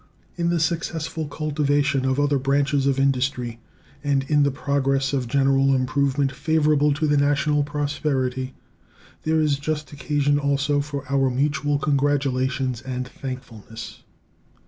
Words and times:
In 0.35 0.49
the 0.49 0.59
successful 0.59 1.27
cultivation 1.27 2.05
of 2.05 2.19
other 2.19 2.39
branches 2.39 2.87
of 2.87 2.99
industry, 2.99 3.59
and 4.03 4.23
in 4.23 4.41
the 4.41 4.49
progress 4.49 5.13
of 5.13 5.27
general 5.27 5.75
improvement 5.75 6.31
favorable 6.31 6.91
to 6.95 7.05
the 7.05 7.17
national 7.17 7.63
prosperity, 7.63 8.55
there 9.25 9.39
is 9.39 9.59
just 9.59 9.91
occasion 9.93 10.39
also 10.39 10.81
for 10.81 11.05
our 11.07 11.29
mutual 11.29 11.77
congratulations 11.77 12.81
and 12.81 13.07
thankfulness. 13.07 14.01